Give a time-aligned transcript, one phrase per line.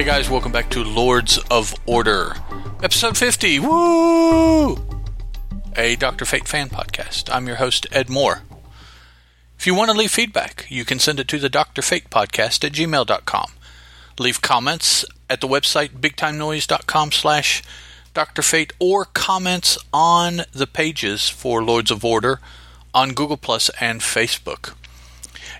[0.00, 2.34] Hey guys, welcome back to Lords of Order,
[2.82, 3.60] episode 50.
[3.60, 4.78] Woo!
[5.76, 6.24] A Dr.
[6.24, 7.28] Fate fan podcast.
[7.30, 8.40] I'm your host, Ed Moore.
[9.58, 11.82] If you want to leave feedback, you can send it to the Dr.
[11.82, 13.52] Fate podcast at gmail.com.
[14.18, 17.62] Leave comments at the website bigtimenoise.com slash
[18.14, 18.40] Dr.
[18.40, 22.40] Fate or comments on the pages for Lords of Order
[22.94, 24.72] on Google Plus and Facebook.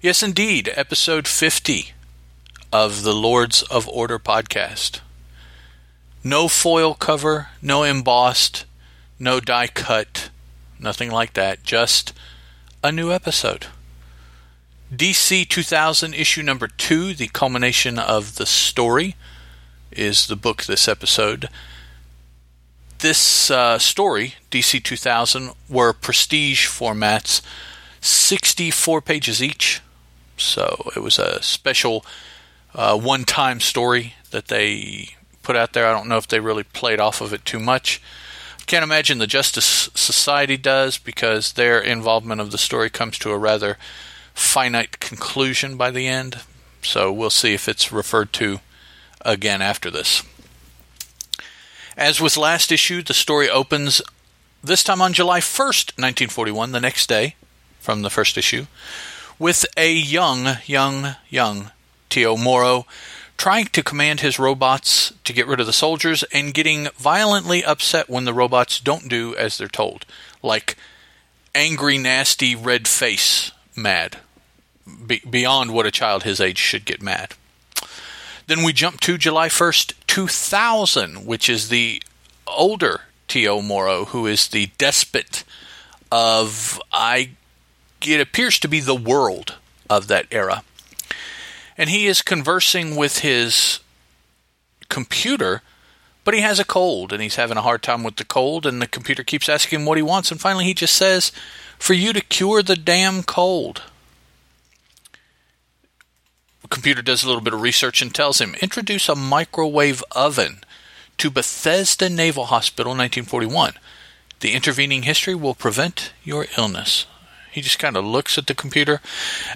[0.01, 1.93] Yes, indeed, episode 50
[2.73, 5.01] of the Lords of Order podcast.
[6.23, 8.65] No foil cover, no embossed,
[9.19, 10.31] no die cut,
[10.79, 11.63] nothing like that.
[11.63, 12.13] Just
[12.83, 13.67] a new episode.
[14.95, 19.15] DC 2000 issue number 2, the culmination of the story,
[19.91, 21.49] is the book this episode.
[22.99, 27.41] This uh, story, DC 2000, were prestige formats,
[28.01, 29.81] 64 pages each.
[30.37, 32.05] So it was a special
[32.75, 35.11] uh, one time story that they
[35.43, 35.87] put out there.
[35.87, 38.01] I don't know if they really played off of it too much.
[38.67, 43.39] Can't imagine the Justice Society does because their involvement of the story comes to a
[43.39, 43.79] rather
[44.35, 46.41] finite conclusion by the end.
[46.83, 48.61] So we'll see if it's referred to
[49.23, 50.23] again after this.
[51.97, 54.01] As with last issue, the story opens
[54.63, 57.35] this time on July 1st, 1941, the next day
[57.79, 58.67] from the first issue,
[59.39, 61.71] with a young, young, young
[62.11, 62.37] T.O.
[62.37, 62.87] Morrow,
[63.37, 68.11] trying to command his robots to get rid of the soldiers and getting violently upset
[68.11, 70.05] when the robots don't do as they're told.
[70.43, 70.77] Like
[71.55, 74.19] angry, nasty, red face mad.
[75.07, 77.35] Be- beyond what a child his age should get mad.
[78.47, 82.03] Then we jump to July 1st, 2000, which is the
[82.47, 83.63] older T.O.
[83.63, 85.45] Morrow, who is the despot
[86.11, 87.31] of, I,
[88.05, 89.55] it appears to be the world
[89.89, 90.63] of that era
[91.77, 93.81] and he is conversing with his
[94.89, 95.63] computer,
[96.25, 98.81] but he has a cold and he's having a hard time with the cold, and
[98.81, 101.33] the computer keeps asking him what he wants, and finally he just says,
[101.79, 103.83] For you to cure the damn cold.
[106.63, 110.61] The computer does a little bit of research and tells him, Introduce a microwave oven
[111.19, 113.75] to Bethesda Naval Hospital 1941.
[114.41, 117.07] The intervening history will prevent your illness.
[117.51, 119.01] He just kind of looks at the computer.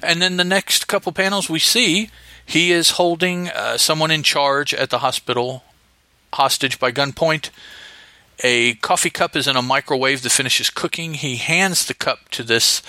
[0.02, 2.10] And then the next couple panels we see
[2.46, 5.64] he is holding uh, someone in charge at the hospital
[6.34, 7.50] hostage by gunpoint.
[8.42, 11.14] A coffee cup is in a microwave that finishes cooking.
[11.14, 12.82] He hands the cup to this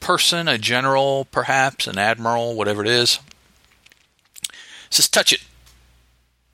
[0.00, 3.20] person, a general, perhaps, an admiral, whatever it is.
[4.90, 5.44] Says, touch it.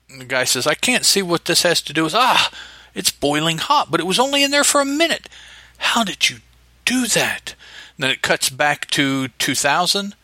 [0.09, 2.15] And the guy says, I can't see what this has to do with.
[2.15, 2.51] Ah,
[2.93, 5.29] it's boiling hot, but it was only in there for a minute.
[5.77, 6.37] How did you
[6.89, 7.53] do that?
[7.99, 10.15] Then it cuts back to 2000,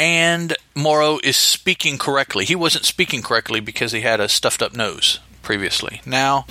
[0.00, 2.44] and Morrow is speaking correctly.
[2.44, 6.00] He wasn't speaking correctly because he had a stuffed up nose previously.
[6.04, 6.44] Now,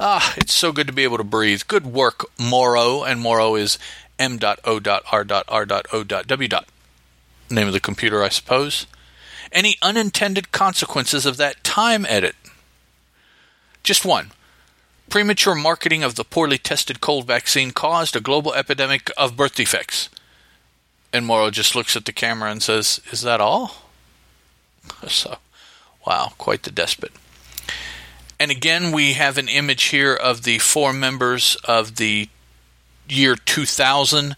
[0.00, 1.62] ah, it's so good to be able to breathe.
[1.68, 3.04] Good work, Morrow.
[3.04, 3.78] And Morrow is
[4.18, 4.88] M.O.R.R.O.W.
[7.48, 8.86] Name of the computer, I suppose.
[9.52, 12.34] Any unintended consequences of that time edit?
[13.84, 14.32] Just one.
[15.10, 20.08] Premature marketing of the poorly tested cold vaccine caused a global epidemic of birth defects.
[21.12, 23.74] And Morrow just looks at the camera and says, Is that all?
[25.08, 25.36] So,
[26.06, 27.12] wow, quite the despot.
[28.38, 32.28] And again, we have an image here of the four members of the
[33.08, 34.36] year 2000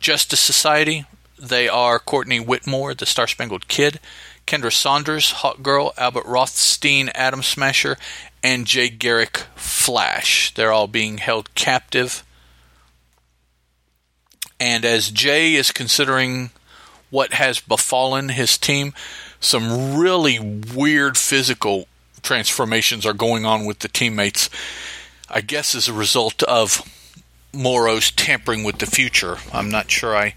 [0.00, 1.04] Justice Society.
[1.38, 4.00] They are Courtney Whitmore, the Star Spangled Kid,
[4.46, 7.96] Kendra Saunders, Hawkgirl, Albert Rothstein, Atom Smasher,
[8.42, 10.54] and Jay Garrick Flash.
[10.54, 12.24] They're all being held captive.
[14.58, 16.50] And as Jay is considering
[17.10, 18.92] what has befallen his team,
[19.40, 21.88] some really weird physical
[22.22, 24.50] transformations are going on with the teammates.
[25.28, 26.82] I guess as a result of
[27.52, 29.38] Morrow's tampering with the future.
[29.52, 30.34] I'm not sure I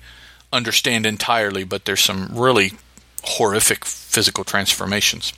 [0.51, 2.73] understand entirely, but there's some really
[3.23, 5.33] horrific physical transformations.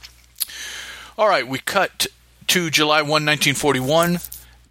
[1.18, 2.07] All right, we cut
[2.47, 4.19] to July 1, 1941,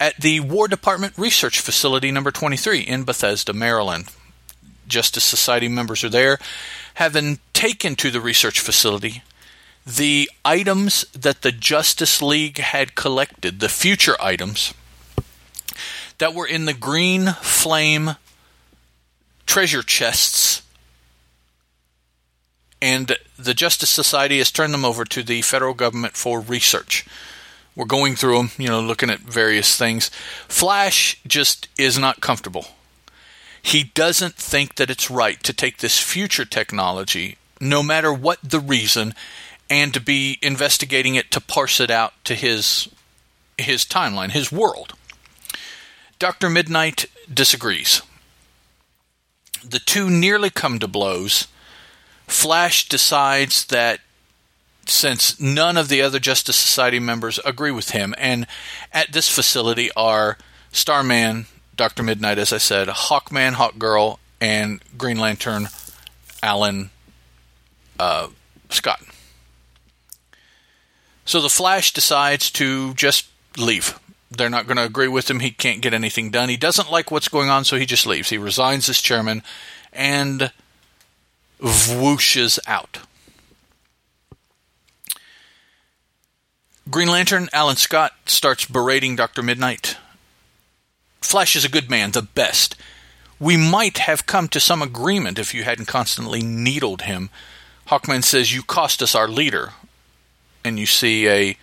[0.01, 4.07] at the War Department Research Facility number 23 in Bethesda, Maryland.
[4.87, 6.39] Justice Society members are there,
[6.95, 9.23] having taken to the research facility
[9.87, 14.73] the items that the Justice League had collected, the future items
[16.19, 18.17] that were in the green flame
[19.47, 20.63] treasure chests.
[22.81, 27.07] And the Justice Society has turned them over to the federal government for research.
[27.77, 30.11] We're going through them, you know, looking at various things.
[30.49, 32.67] Flash just is not comfortable.
[33.61, 38.61] He doesn't think that it's right to take this future technology, no matter what the
[38.61, 39.15] reason,
[39.71, 42.89] and to be investigating it to parse it out to his
[43.57, 44.95] his timeline, his world.
[46.19, 46.51] Dr.
[46.51, 48.03] Midnight disagrees.
[49.65, 51.49] The two nearly come to blows.
[52.27, 54.01] Flash decides that
[54.87, 58.47] since none of the other Justice Society members agree with him, and
[58.93, 60.39] at this facility are
[60.73, 61.47] Starman,
[61.77, 62.03] Dr.
[62.03, 65.69] Midnight, as I said, Hawkman, Hawkgirl, and Green Lantern,
[66.43, 66.91] Alan
[67.99, 68.29] uh,
[68.71, 69.01] Scott.
[71.25, 73.27] So the Flash decides to just
[73.57, 73.99] leave.
[74.31, 75.41] They're not going to agree with him.
[75.41, 76.49] He can't get anything done.
[76.49, 78.31] He doesn't like what's going on, so he just leaves.
[78.31, 79.43] He resigns as chairman
[79.93, 80.53] and
[81.61, 82.99] whooshes out.
[86.91, 89.43] Green Lantern, Alan Scott, starts berating Dr.
[89.43, 89.97] Midnight.
[91.23, 92.77] Flash is a good man, the best.
[93.41, 97.31] We might have come to some agreement if you hadn't constantly needled him.
[97.89, 99.73] Hawkman says, You cost us our leader.
[100.63, 101.57] And you see a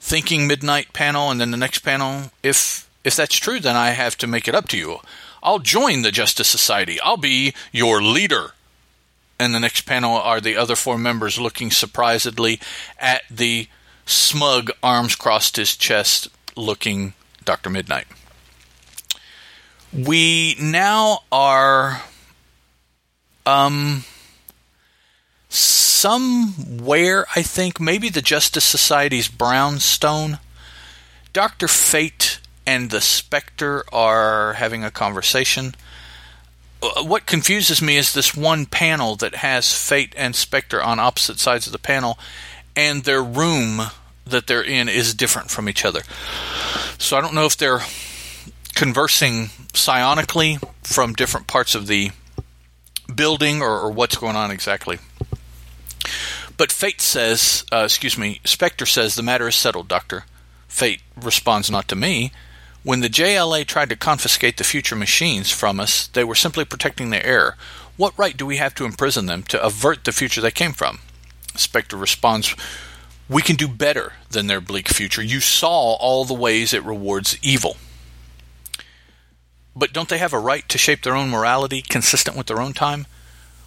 [0.00, 2.30] thinking midnight panel, and then the next panel.
[2.42, 4.98] If if that's true, then I have to make it up to you.
[5.42, 7.00] I'll join the Justice Society.
[7.00, 8.52] I'll be your leader.
[9.38, 12.58] And the next panel are the other four members looking surprisedly
[12.98, 13.68] at the
[14.06, 17.12] smug, arms crossed his chest, looking
[17.44, 17.68] Dr.
[17.68, 18.06] Midnight.
[19.92, 22.02] We now are
[23.44, 24.04] um
[25.48, 30.38] somewhere, I think, maybe the Justice Society's brownstone.
[31.32, 31.68] Dr.
[31.68, 35.74] Fate and the Spectre are having a conversation.
[36.82, 41.38] Uh, what confuses me is this one panel that has Fate and Spectre on opposite
[41.38, 42.18] sides of the panel,
[42.76, 43.82] and their room
[44.26, 46.02] that they're in is different from each other.
[46.98, 47.80] So I don't know if they're
[48.74, 52.10] conversing psionically from different parts of the
[53.12, 54.98] building or, or what's going on exactly.
[56.56, 60.24] But Fate says, uh, excuse me, Spectre says the matter is settled, Doctor.
[60.68, 62.32] Fate responds not to me.
[62.82, 67.10] When the JLA tried to confiscate the future machines from us, they were simply protecting
[67.10, 67.56] their heir.
[67.96, 71.00] What right do we have to imprison them to avert the future they came from?
[71.58, 72.54] Spectre responds,
[73.28, 75.22] We can do better than their bleak future.
[75.22, 77.76] You saw all the ways it rewards evil.
[79.74, 82.72] But don't they have a right to shape their own morality consistent with their own
[82.72, 83.06] time?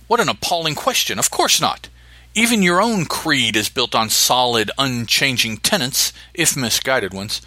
[0.07, 1.19] What an appalling question.
[1.19, 1.87] Of course not.
[2.33, 7.41] Even your own creed is built on solid, unchanging tenets, if misguided ones.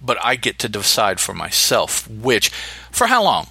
[0.00, 2.50] But I get to decide for myself which.
[2.90, 3.48] For how long?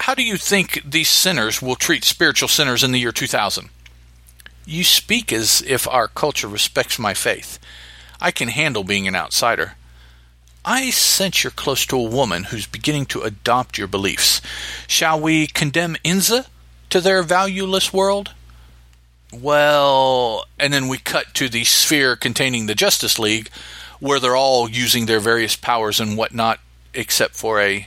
[0.00, 3.68] How do you think these sinners will treat spiritual sinners in the year 2000?
[4.66, 7.60] You speak as if our culture respects my faith.
[8.20, 9.76] I can handle being an outsider.
[10.64, 14.40] I sense you're close to a woman who's beginning to adopt your beliefs.
[14.88, 16.46] Shall we condemn Inza
[16.90, 18.32] to their valueless world?
[19.32, 23.50] Well, and then we cut to the sphere containing the Justice League,
[24.00, 26.58] where they're all using their various powers and whatnot,
[26.92, 27.86] except for a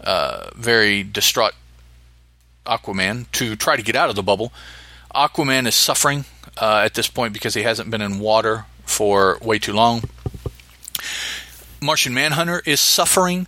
[0.00, 1.54] uh, very distraught
[2.64, 4.52] Aquaman to try to get out of the bubble.
[5.14, 6.24] Aquaman is suffering
[6.60, 10.02] uh, at this point because he hasn't been in water for way too long.
[11.82, 13.46] Martian Manhunter is suffering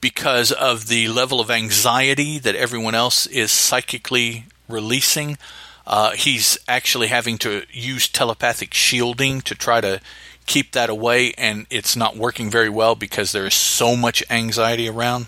[0.00, 5.38] because of the level of anxiety that everyone else is psychically releasing.
[5.86, 10.00] Uh, he's actually having to use telepathic shielding to try to
[10.46, 14.88] keep that away, and it's not working very well because there is so much anxiety
[14.88, 15.26] around.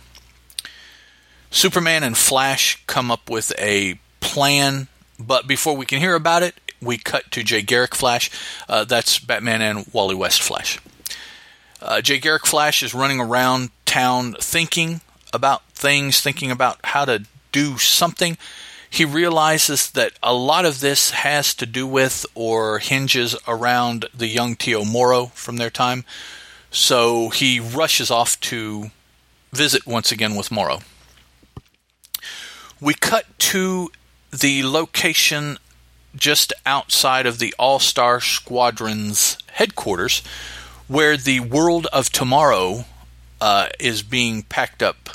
[1.50, 4.88] Superman and Flash come up with a plan,
[5.19, 8.31] but before we can hear about it, we cut to Jay Garrick Flash.
[8.69, 10.79] Uh, that's Batman and Wally West Flash.
[11.81, 15.01] Uh, Jay Garrick Flash is running around town thinking
[15.33, 18.37] about things, thinking about how to do something
[18.97, 24.27] he realizes that a lot of this has to do with or hinges around the
[24.27, 24.85] young T.O.
[24.85, 26.05] Morrow from their time.
[26.71, 28.91] So he rushes off to
[29.53, 30.81] visit once again with Morrow.
[32.81, 33.91] We cut to
[34.30, 35.59] the location
[36.14, 40.23] just outside of the All Star Squadron's headquarters,
[40.88, 42.85] where the world of tomorrow
[43.40, 45.11] uh, is being packed up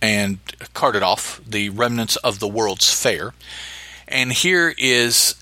[0.00, 0.38] and
[0.74, 3.32] carted off the remnants of the World's Fair.
[4.08, 5.36] And here is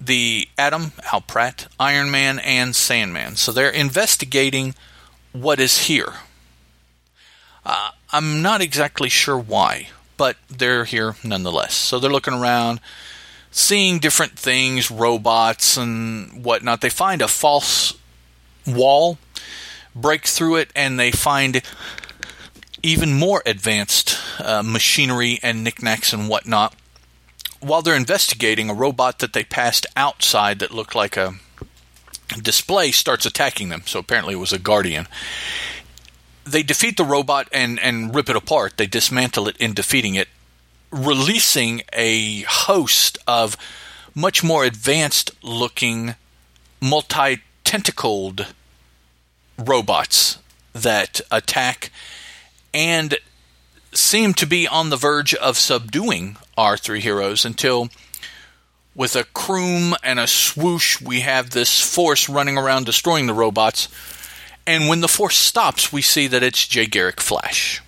[0.00, 3.36] the Atom, Al Pratt, Hourman, and Sandman.
[3.36, 4.74] So they're investigating
[5.32, 6.14] what is here.
[7.66, 11.72] Uh, I'm not exactly sure why, but they're here nonetheless.
[11.72, 12.80] So they're looking around,
[13.50, 16.82] seeing different things, robots and whatnot.
[16.82, 17.94] They find a false
[18.66, 19.16] wall,
[19.94, 21.62] break through it, and they find
[22.82, 26.74] even more advanced uh, machinery and knickknacks and whatnot.
[27.60, 31.34] while they're investigating, a robot that they passed outside that looked like a
[32.40, 33.82] display starts attacking them.
[33.86, 35.08] So apparently it was a guardian.
[36.48, 38.76] They defeat the robot and, and rip it apart.
[38.76, 40.28] They dismantle it in defeating it,
[40.90, 43.56] releasing a host of
[44.14, 46.14] much more advanced looking,
[46.80, 48.46] multi tentacled
[49.58, 50.38] robots
[50.72, 51.90] that attack
[52.72, 53.18] and
[53.92, 57.88] seem to be on the verge of subduing our three heroes until
[58.94, 63.88] with a croom and a swoosh we have this force running around destroying the robots
[64.68, 67.82] and when the force stops we see that it's jay garrick flash.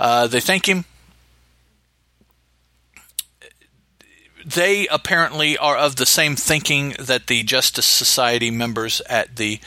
[0.00, 0.86] Uh, they thank him.
[4.44, 9.60] They apparently are of the same thinking that the justice society members at the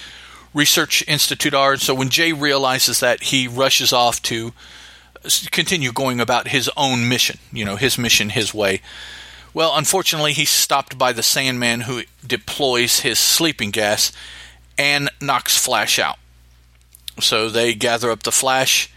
[0.53, 1.77] research institute are.
[1.77, 4.53] So when jay realizes that he rushes off to
[5.51, 8.81] continue going about his own mission, you know, his mission his way.
[9.53, 14.11] Well, unfortunately, he's stopped by the Sandman who deploys his sleeping gas
[14.77, 16.17] and knocks Flash out.
[17.19, 18.91] So they gather up the Flash,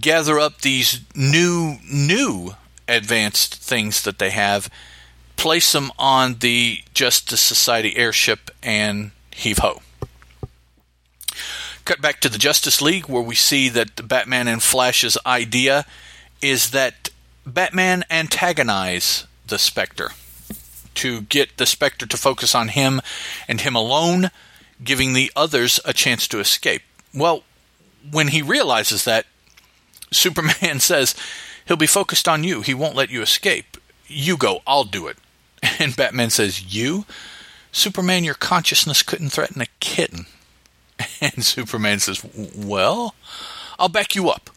[0.00, 2.54] gather up these new, new
[2.88, 4.70] advanced things that they have,
[5.36, 9.80] place them on the Justice Society airship, and heave ho.
[11.84, 15.84] Cut back to the Justice League, where we see that Batman and Flash's idea
[16.42, 17.10] is that
[17.46, 20.10] Batman antagonize the Spectre
[20.94, 23.00] to get the Spectre to focus on him
[23.46, 24.30] and him alone,
[24.82, 26.82] giving the others a chance to escape.
[27.14, 27.42] Well,
[28.10, 29.26] when he realizes that,
[30.12, 31.14] Superman says
[31.66, 32.62] he'll be focused on you.
[32.62, 33.76] He won't let you escape.
[34.06, 35.16] You go, I'll do it.
[35.78, 37.06] And Batman says, You?
[37.72, 40.26] Superman, your consciousness couldn't threaten a kitten.
[41.20, 42.24] And Superman says,
[42.56, 43.14] Well,
[43.78, 44.50] I'll back you up.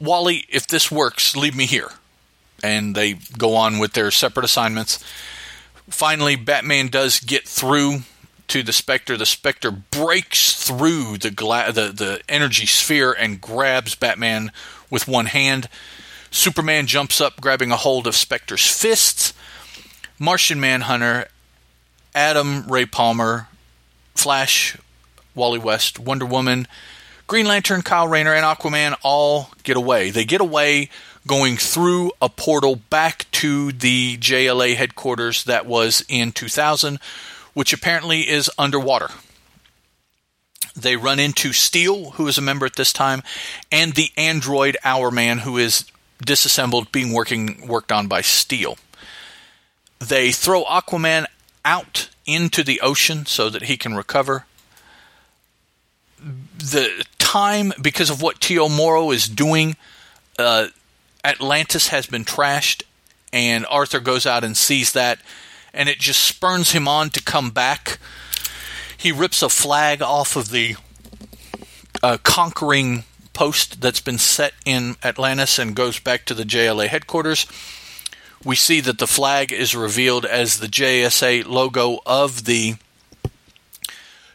[0.00, 1.90] Wally, if this works, leave me here.
[2.62, 5.02] And they go on with their separate assignments.
[5.88, 8.00] Finally, Batman does get through
[8.48, 9.16] to the Spectre.
[9.16, 14.52] The Spectre breaks through the, gla- the, the energy sphere and grabs Batman
[14.90, 15.68] with one hand.
[16.30, 19.32] Superman jumps up, grabbing a hold of Spectre's fists.
[20.18, 21.28] Martian Manhunter,
[22.14, 23.48] Atom Ray Palmer,
[24.14, 24.76] Flash,
[25.34, 26.68] Wally West, Wonder Woman,
[27.26, 30.10] Green Lantern, Kyle Rayner, and Aquaman all get away.
[30.10, 30.90] They get away
[31.26, 36.98] going through a portal back to the JLA headquarters that was in 2000,
[37.54, 39.08] which apparently is underwater.
[40.76, 43.22] They run into Steel, who is a member at this time,
[43.70, 45.84] and the android Hourman, who is
[46.22, 48.76] disassembled, being working worked on by Steel.
[50.00, 51.26] They throw Aquaman
[51.64, 54.46] out into the ocean so that he can recover
[56.58, 58.68] the time because of what T.O.
[58.68, 59.76] Morrow is doing,
[60.38, 60.68] uh,
[61.22, 62.82] Atlantis has been trashed,
[63.32, 65.18] and Arthur goes out and sees that,
[65.74, 67.98] and it just spurns him on to come back.
[68.96, 70.76] He rips a flag off of the
[72.02, 77.46] uh, conquering post that's been set in Atlantis and goes back to the JLA headquarters.
[78.44, 82.76] We see that the flag is revealed as the JSA logo of the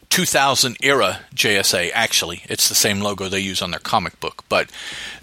[0.09, 2.43] 2000 era JSA, actually.
[2.45, 4.43] It's the same logo they use on their comic book.
[4.49, 4.71] But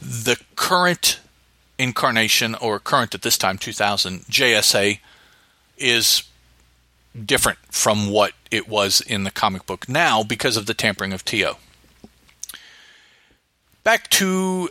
[0.01, 1.21] the current
[1.79, 5.01] incarnation, or current at this time, 2000 JSA,
[5.77, 6.23] is
[7.25, 11.25] different from what it was in the comic book now because of the tampering of
[11.25, 11.53] TO.
[13.85, 14.71] Back to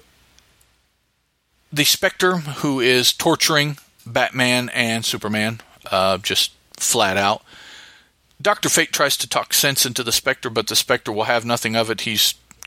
[1.72, 7.44] the Spectre, who is torturing Batman and Superman, uh, just flat out.
[8.42, 8.70] Dr.
[8.70, 11.90] Fate tries to talk sense into the Spectre, but the Spectre will have nothing of
[11.90, 12.02] it.
[12.02, 12.18] He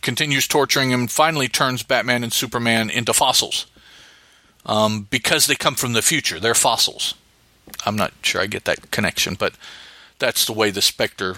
[0.00, 3.66] continues torturing him and finally turns Batman and Superman into fossils.
[4.66, 6.40] Um, because they come from the future.
[6.40, 7.14] They're fossils.
[7.86, 9.54] I'm not sure I get that connection, but
[10.18, 11.36] that's the way the Spectre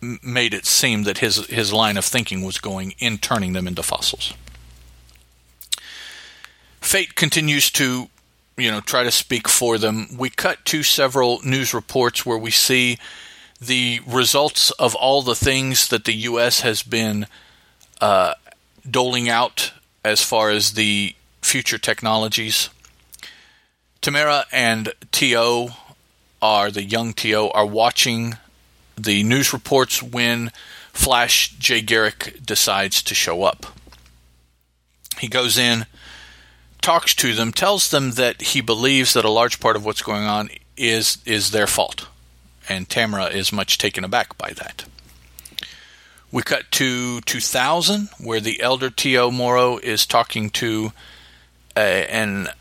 [0.00, 3.82] made it seem that his, his line of thinking was going in turning them into
[3.82, 4.34] fossils.
[6.80, 8.08] Fate continues to
[8.56, 10.08] you know try to speak for them.
[10.16, 12.98] We cut to several news reports where we see
[13.60, 16.60] the results of all the things that the U.S.
[16.60, 17.26] has been
[18.00, 18.34] uh,
[18.88, 19.72] doling out
[20.04, 22.70] as far as the future technologies.
[24.00, 25.76] Tamara and T.O.
[26.40, 28.38] are, the young T.O., are watching
[28.96, 30.50] the news reports when
[30.92, 33.66] Flash Jay Garrick decides to show up.
[35.18, 35.86] He goes in,
[36.80, 40.24] talks to them, tells them that he believes that a large part of what's going
[40.24, 42.06] on is is their fault
[42.70, 44.84] and Tamara is much taken aback by that.
[46.32, 49.32] We cut to 2000, where the elder T.O.
[49.32, 50.92] Morrow is talking to
[51.76, 52.59] a, an, a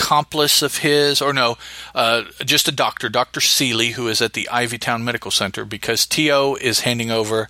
[0.00, 1.58] accomplice of his, or no,
[1.94, 3.40] uh, just a doctor, Dr.
[3.40, 6.54] Seeley, who is at the Ivytown Medical Center, because T.O.
[6.54, 7.48] is handing over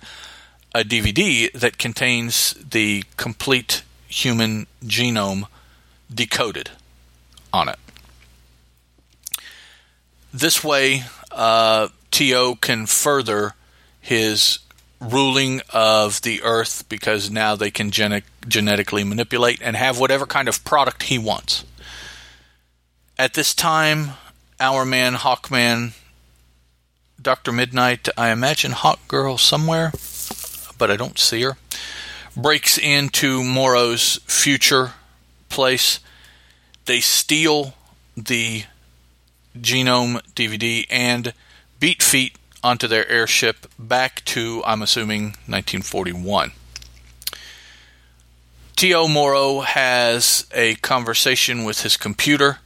[0.75, 5.45] a DVD that contains the complete human genome
[6.13, 6.71] decoded
[7.53, 7.79] on it.
[10.33, 12.55] This way, uh, T.O.
[12.55, 13.53] can further
[14.01, 14.59] his
[14.99, 20.47] ruling of the earth because now they can gene- genetically manipulate and have whatever kind
[20.47, 21.63] of product he wants.
[23.21, 24.13] At this time,
[24.59, 25.93] Hourman, Hawkman,
[27.21, 27.51] Dr.
[27.51, 29.91] Midnight, I imagine Hawk Girl somewhere,
[30.79, 31.55] but I don't see her,
[32.35, 34.93] breaks into Morrow's future
[35.49, 35.99] place.
[36.85, 37.75] They steal
[38.17, 38.63] the
[39.55, 41.33] genome DVD and
[41.79, 46.53] beat feet onto their airship back to, I'm assuming, 1941.
[48.75, 49.07] T.O.
[49.07, 52.60] Morrow has a conversation with his computer,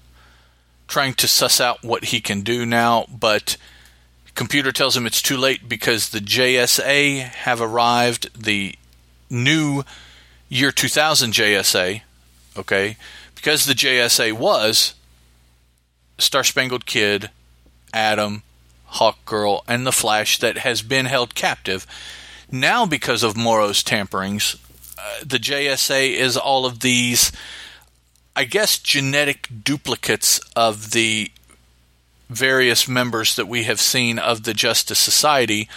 [0.87, 3.57] trying to suss out what he can do now, but
[4.35, 8.75] computer tells him it's too late because the JSA have arrived, the
[9.29, 9.83] new
[10.49, 12.01] year 2000 JSA,
[12.57, 12.97] okay?
[13.33, 14.93] Because the JSA was
[16.17, 17.29] Star Spangled Kid,
[17.93, 18.43] Atom,
[18.85, 21.85] Hawk Girl, and the Flash that has been held captive.
[22.51, 24.57] Now, because of Morrow's tamperings,
[24.97, 27.31] uh, the JSA is all of these,
[28.35, 31.31] I guess, genetic duplicates of the
[32.29, 35.69] various members that we have seen of the Justice Society,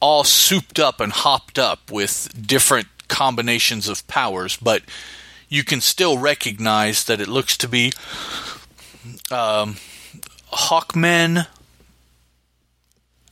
[0.00, 4.82] all souped up and hopped up with different combinations of powers, but
[5.48, 7.92] you can still recognize that it looks to be
[9.30, 9.76] um,
[10.52, 11.46] Hawkmen,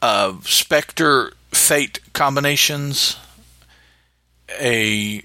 [0.01, 3.17] uh, Spectre Fate combinations,
[4.61, 5.23] a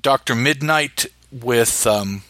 [0.00, 1.06] Doctor Midnight
[1.42, 2.22] with um,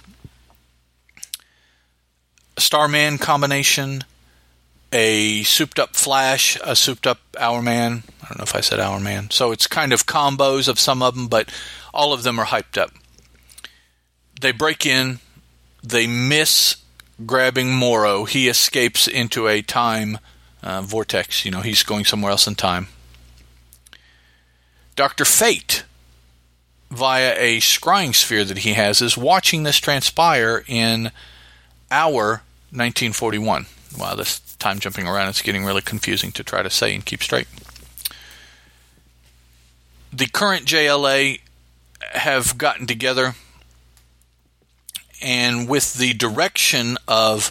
[2.58, 4.04] Starman combination,
[4.92, 8.04] a souped up Flash, a souped up Hourman.
[8.22, 9.30] I don't know if I said Hourman.
[9.30, 11.50] So it's kind of combos of some of them, but
[11.92, 12.92] all of them are hyped up.
[14.40, 15.18] They break in,
[15.82, 16.76] they miss
[17.26, 18.24] grabbing Morrow.
[18.24, 20.18] He escapes into a time
[20.62, 21.44] uh, vortex.
[21.44, 22.88] You know, he's going somewhere else in time.
[24.96, 25.24] Dr.
[25.24, 25.84] Fate,
[26.94, 31.10] via a scrying sphere that he has, is watching this transpire in
[31.90, 33.66] our 1941.
[33.98, 37.22] Wow, this time jumping around, it's getting really confusing to try to say and keep
[37.22, 37.48] straight.
[40.12, 41.40] The current JLA
[42.12, 43.34] have gotten together
[45.22, 47.50] and with the direction of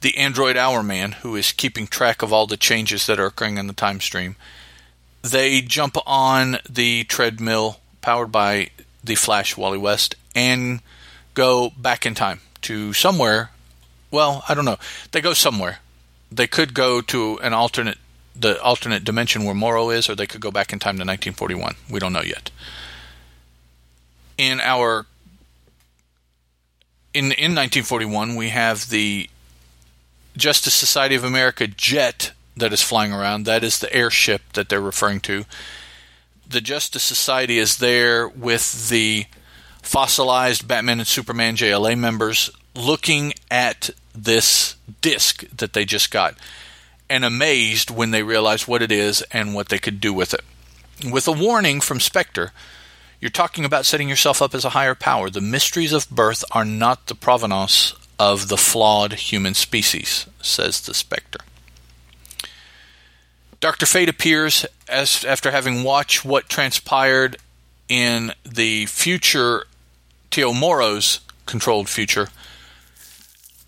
[0.00, 3.66] the android hourman who is keeping track of all the changes that are occurring in
[3.66, 4.34] the time stream
[5.22, 8.68] they jump on the treadmill powered by
[9.02, 10.80] the flash wally west and
[11.34, 13.50] go back in time to somewhere
[14.10, 14.78] well i don't know
[15.12, 15.78] they go somewhere
[16.30, 17.98] they could go to an alternate
[18.34, 21.74] the alternate dimension where Morrow is, or they could go back in time to 1941.
[21.90, 22.50] We don't know yet.
[24.38, 25.06] In our
[27.12, 29.28] in in 1941, we have the
[30.36, 33.44] Justice Society of America jet that is flying around.
[33.44, 35.44] That is the airship that they're referring to.
[36.52, 39.24] The Justice Society is there with the
[39.80, 46.36] fossilized Batman and Superman JLA members looking at this disc that they just got
[47.08, 50.42] and amazed when they realize what it is and what they could do with it.
[51.10, 52.52] With a warning from Spectre
[53.18, 55.30] you're talking about setting yourself up as a higher power.
[55.30, 60.92] The mysteries of birth are not the provenance of the flawed human species, says the
[60.92, 61.40] Spectre.
[63.62, 63.86] Dr.
[63.86, 67.36] Fate appears as after having watched what transpired
[67.88, 69.66] in the future
[70.32, 70.52] T.O.
[70.52, 72.30] Morrow's controlled future.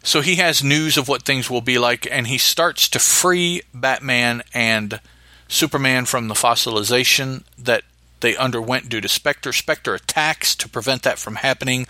[0.03, 3.63] So he has news of what things will be like, and he starts to free
[3.73, 5.01] Batman and
[5.47, 7.85] Superman from the fossilization that
[8.19, 9.53] they underwent due to Spectre.
[9.53, 11.87] Spectre attacks to prevent that from happening.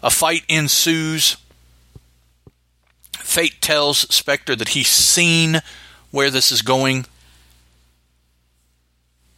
[0.00, 1.36] A fight ensues.
[3.18, 5.60] Fate tells Spectre that he's seen
[6.12, 7.06] where this is going.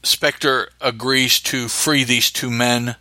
[0.04, 2.96] Spectre agrees to free these two men.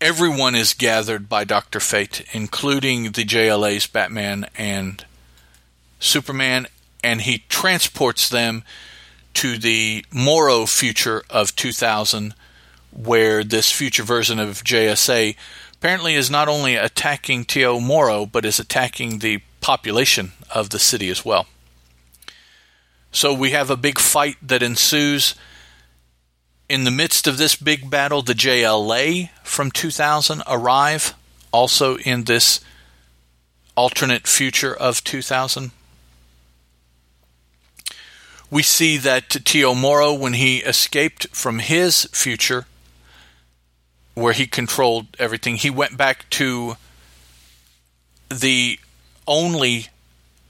[0.00, 1.80] Everyone is gathered by Dr.
[1.80, 5.04] Fate, including the JLA's Batman and
[5.98, 6.68] Superman,
[7.02, 8.62] and he transports them
[9.34, 12.34] to the Morrow future of 2000,
[12.92, 15.34] where this future version of JSA
[15.74, 17.80] apparently is not only attacking T.O.
[17.80, 21.46] Morrow, but is attacking the population of the city as well.
[23.12, 25.34] So we have a big fight that ensues.
[26.68, 31.14] In the midst of this big battle, the JLA from 2000 arrive,
[31.52, 32.60] also in this
[33.76, 35.70] alternate future of 2000?
[38.50, 39.74] We see that T.O.
[39.74, 42.66] Morrow, when he escaped from his future,
[44.14, 46.76] where he controlled everything, he went back to
[48.28, 48.78] the
[49.26, 49.88] only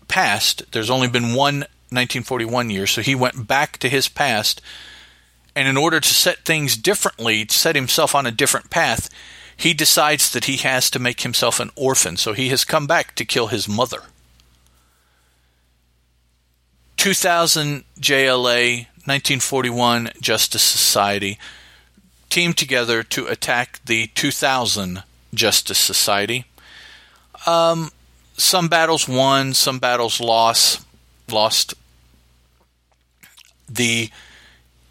[0.09, 0.71] past.
[0.73, 4.61] There's only been one 1941 year, so he went back to his past.
[5.55, 9.09] And in order to set things differently, set himself on a different path,
[9.57, 12.17] he decides that he has to make himself an orphan.
[12.17, 14.03] So he has come back to kill his mother.
[16.97, 21.39] 2000 JLA, 1941 Justice Society
[22.29, 26.45] teamed together to attack the 2000 Justice Society.
[27.47, 27.91] Um,
[28.37, 30.86] some battles won, some battles lost.
[31.31, 31.75] Lost.
[33.69, 34.11] The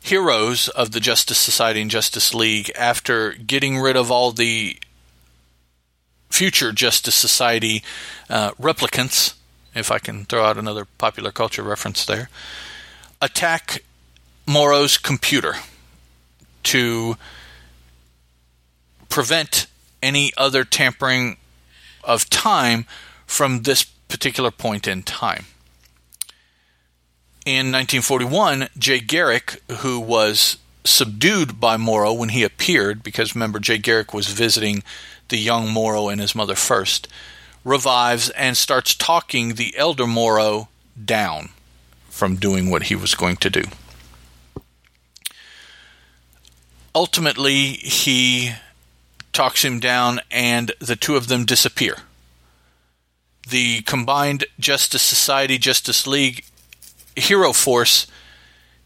[0.01, 4.77] heroes of the Justice Society and Justice League, after getting rid of all the
[6.29, 7.83] future Justice Society
[8.29, 9.33] uh, replicants,
[9.73, 12.29] if I can throw out another popular culture reference there,
[13.21, 13.83] attack
[14.45, 15.55] Morrow's computer
[16.63, 17.17] to
[19.09, 19.67] prevent
[20.03, 21.37] any other tampering
[22.03, 22.85] of time
[23.25, 25.45] from this particular point in time.
[27.45, 33.77] In 1941, Jay Garrick, who was subdued by Morrow when he appeared, because remember, Jay
[33.77, 34.83] Garrick was visiting
[35.29, 37.07] the young Morrow and his mother first,
[37.63, 40.69] revives and starts talking the elder Morrow
[41.03, 41.49] down
[42.09, 43.63] from doing what he was going to do.
[46.95, 48.53] Ultimately, he
[49.33, 51.97] talks him down, and the two of them disappear.
[53.47, 56.45] The combined Justice Society Justice League
[57.15, 58.07] Hero Force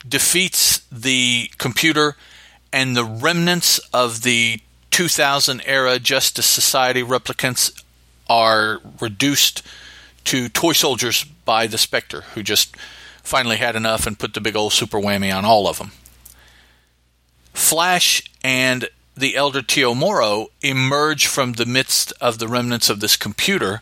[0.07, 2.15] defeats the computer,
[2.71, 4.61] and the remnants of the
[4.91, 7.83] 2000 era Justice Society replicants
[8.29, 9.61] are reduced
[10.25, 12.75] to toy soldiers by the Spectre, who just
[13.23, 15.91] finally had enough and put the big old super whammy on all of them.
[17.53, 19.95] Flash and the elder T.O.
[19.95, 23.81] Morrow emerge from the midst of the remnants of this computer.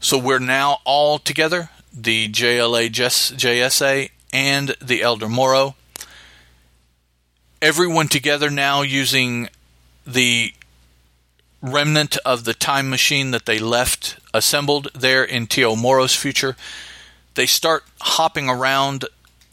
[0.00, 5.76] So we're now all together, the JLA JSA and the elder Morrow.
[7.62, 9.48] Everyone together now using
[10.06, 10.52] the
[11.62, 15.76] remnant of the time machine that they left assembled there in T.O.
[15.76, 16.56] Morrow's future.
[17.34, 19.04] They start hopping around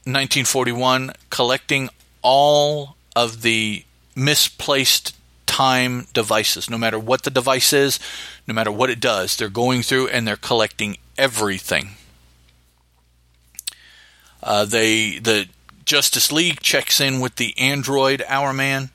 [0.04, 1.90] 1941, collecting
[2.22, 6.70] all of the misplaced time devices.
[6.70, 8.00] No matter what the device is,
[8.48, 11.92] no matter what it does, they're going through and they're collecting everything.
[14.44, 15.48] Uh, they the
[15.86, 18.90] Justice League checks in with the android Hourman.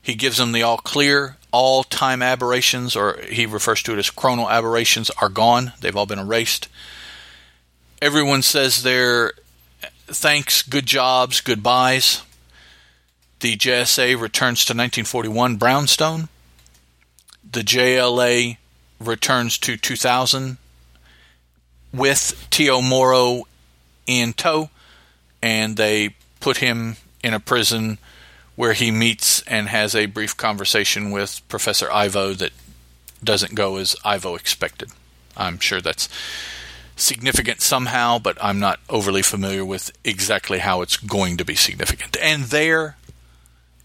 [0.00, 4.10] He gives them the all clear all time aberrations, or he refers to it as
[4.10, 5.72] chronal aberrations, are gone.
[5.80, 6.68] They've all been erased.
[8.02, 9.32] Everyone says their
[10.06, 12.22] thanks, good jobs, goodbyes.
[13.40, 16.28] The JSA returns to 1941 Brownstone.
[17.48, 18.56] The JLA
[18.98, 20.56] returns to 2000
[21.92, 22.82] with T.O.
[22.82, 23.44] Morrow
[24.06, 24.70] in tow,
[25.42, 27.98] and they put him in a prison
[28.56, 32.52] where he meets and has a brief conversation with Professor Ivo that
[33.22, 34.90] doesn't go as Ivo expected.
[35.36, 36.08] I'm sure that's
[36.96, 42.16] significant somehow, but I'm not overly familiar with exactly how it's going to be significant.
[42.22, 42.96] And there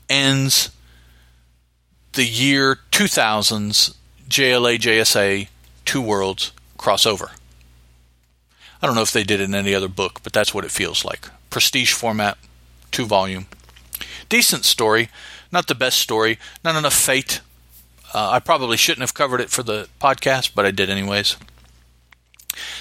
[0.07, 0.71] ends
[2.13, 3.95] the year 2000's
[4.27, 5.47] JLA JSA
[5.85, 7.31] Two Worlds crossover.
[8.81, 10.71] I don't know if they did it in any other book, but that's what it
[10.71, 11.27] feels like.
[11.49, 12.37] Prestige format,
[12.91, 13.47] two volume,
[14.29, 15.09] decent story,
[15.51, 17.41] not the best story, not enough fate.
[18.13, 21.35] Uh, I probably shouldn't have covered it for the podcast, but I did anyways.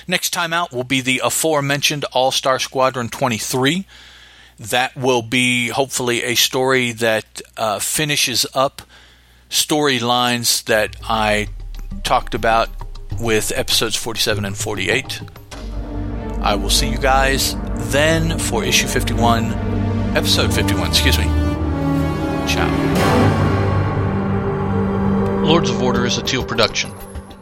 [0.07, 3.85] Next time out will be the aforementioned All Star Squadron 23.
[4.59, 8.83] That will be hopefully a story that uh, finishes up
[9.51, 11.49] storylines that I
[12.03, 12.69] talked about
[13.21, 15.23] with episodes 47 and 48.
[16.42, 17.57] I will see you guys
[17.90, 19.53] then for issue 51
[20.16, 21.24] episode 51, excuse me.
[22.46, 22.68] Ciao.
[25.44, 26.92] Lords of Order is a Teal production,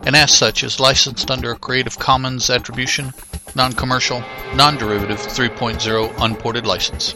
[0.05, 3.13] and as such is licensed under a Creative Commons Attribution,
[3.55, 4.23] Non Commercial,
[4.55, 7.15] Non Derivative 3.0 Unported License.